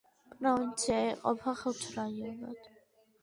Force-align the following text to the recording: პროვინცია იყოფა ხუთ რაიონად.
პროვინცია 0.37 0.95
იყოფა 1.09 1.53
ხუთ 1.59 1.83
რაიონად. 1.99 2.73